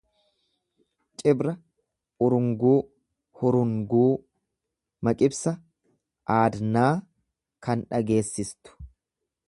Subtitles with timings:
[1.21, 1.51] Cibra
[2.27, 2.73] urunguu,
[3.41, 4.09] hurunguu.
[5.09, 5.55] Maqibsa
[6.39, 6.91] aadnaa
[7.67, 8.79] kan dhageessistu.